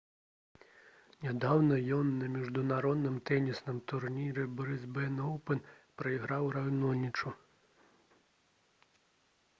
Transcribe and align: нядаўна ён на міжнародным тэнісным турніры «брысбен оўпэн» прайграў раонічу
нядаўна 1.25 1.75
ён 1.97 2.07
на 2.21 2.29
міжнародным 2.37 3.19
тэнісным 3.31 3.77
турніры 3.93 4.47
«брысбен 4.57 5.21
оўпэн» 5.29 5.59
прайграў 6.03 6.51
раонічу 6.59 7.37